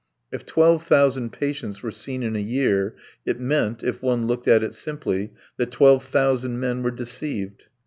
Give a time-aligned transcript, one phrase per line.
[0.31, 4.63] If twelve thousand patients were seen in a year it meant, if one looked at
[4.63, 7.65] it simply, that twelve thousand men were deceived.